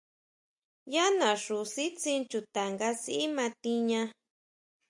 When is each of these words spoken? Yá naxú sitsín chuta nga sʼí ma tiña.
Yá 0.93 1.05
naxú 1.19 1.57
sitsín 1.73 2.21
chuta 2.31 2.63
nga 2.71 2.89
sʼí 3.01 3.21
ma 3.35 3.45
tiña. 3.63 4.01